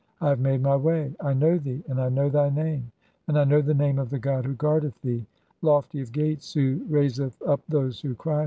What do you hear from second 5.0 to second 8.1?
(38) "thee. 'Lofty of gates, who raiseth up those